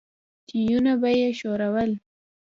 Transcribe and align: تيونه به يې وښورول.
تيونه 0.47 0.93
به 1.01 1.09
يې 1.19 1.27
وښورول. 1.33 1.91